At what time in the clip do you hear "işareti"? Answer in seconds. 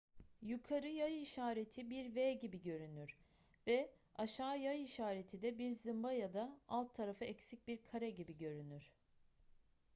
1.21-1.89, 4.83-5.41